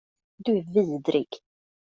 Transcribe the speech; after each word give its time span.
Du 0.39 0.57
är 0.57 0.61
vidrig. 0.63 1.27